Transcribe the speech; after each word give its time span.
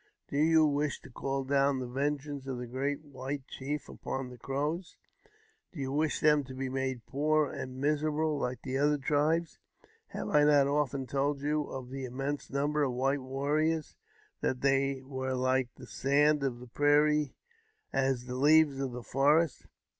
Do 0.29 0.37
you 0.39 0.65
wish 0.65 0.99
to 1.01 1.11
call 1.11 1.43
down 1.43 1.77
the 1.77 1.85
vengeance 1.85 2.47
of 2.47 2.57
the 2.57 2.65
great 2.65 3.03
white 3.03 3.45
chief 3.47 3.87
upon 3.87 4.31
the 4.31 4.37
Crows? 4.39 4.95
Do 5.71 5.79
you 5.79 5.91
wish 5.91 6.19
them 6.19 6.43
to 6.45 6.55
be 6.55 6.69
made 6.69 7.05
poor 7.05 7.51
and 7.51 7.77
miserable, 7.77 8.39
like 8.39 8.63
the 8.63 8.79
other 8.79 8.97
tribes? 8.97 9.59
Have 10.07 10.29
I 10.29 10.43
not 10.43 10.65
often 10.65 11.05
told 11.05 11.41
you 11.41 11.65
of 11.65 11.91
the 11.91 12.05
immense 12.05 12.49
number 12.49 12.81
of 12.81 12.93
white 12.93 13.21
warriors; 13.21 13.95
that 14.39 14.61
they 14.61 15.03
were 15.03 15.35
like 15.35 15.69
the 15.75 15.85
sand 15.85 16.41
of 16.41 16.57
the 16.59 16.67
prairie— 16.67 17.35
as 17.93 18.25
the 18.25 18.33
leaves 18.37 18.79
of 18.79 18.93
the 18.93 19.03
forest?" 19.03 19.67